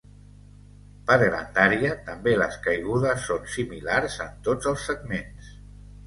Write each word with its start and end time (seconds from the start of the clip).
Per 1.09 1.17
grandària, 1.23 1.91
també 2.07 2.33
les 2.39 2.57
caigudes 2.67 3.27
són 3.31 3.45
similars 3.57 4.15
en 4.25 4.31
tots 4.49 4.71
els 4.73 4.87
segments. 4.93 5.51